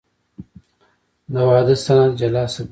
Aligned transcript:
د 1.33 1.33
واده 1.49 1.75
سند 1.85 2.11
جلا 2.19 2.43
ثبتېږي. 2.53 2.69